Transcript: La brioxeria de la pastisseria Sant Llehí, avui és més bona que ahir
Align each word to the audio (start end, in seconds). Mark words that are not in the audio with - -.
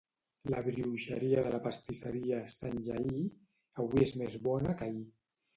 La 0.53 0.61
brioxeria 0.67 1.43
de 1.47 1.51
la 1.57 1.59
pastisseria 1.67 2.41
Sant 2.55 2.81
Llehí, 2.89 3.21
avui 3.85 4.07
és 4.07 4.15
més 4.23 4.43
bona 4.49 4.77
que 4.81 4.91
ahir 4.93 5.07